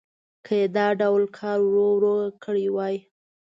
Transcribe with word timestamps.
که 0.45 0.53
یې 0.59 0.65
دا 0.77 0.87
ډول 1.01 1.23
کار 1.37 1.57
ورو 1.65 1.85
ورو 1.93 2.15
کړی 2.43 2.67
وای. 2.75 2.95